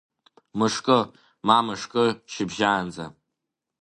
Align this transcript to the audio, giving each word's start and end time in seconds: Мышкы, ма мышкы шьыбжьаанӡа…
Мышкы, 0.57 0.97
ма 1.47 1.57
мышкы 1.65 2.05
шьыбжьаанӡа… 2.31 3.05